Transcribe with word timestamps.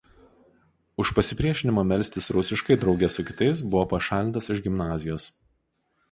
Už 1.01 1.09
pasipriešinimą 1.17 1.83
melstis 1.91 2.29
rusiškai 2.37 2.77
drauge 2.85 3.09
su 3.17 3.25
kitais 3.27 3.61
buvo 3.75 3.83
pašalintas 3.91 4.49
iš 4.55 4.63
gimnazijos. 4.69 5.27